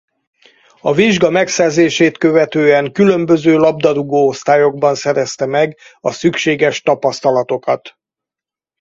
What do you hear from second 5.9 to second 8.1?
a szükséges tapasztalatokat.